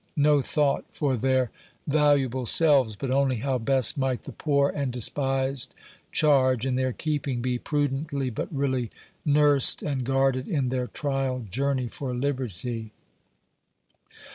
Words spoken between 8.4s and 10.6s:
really nursed and guarded